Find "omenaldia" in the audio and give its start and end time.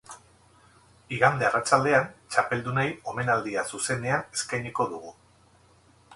3.13-3.67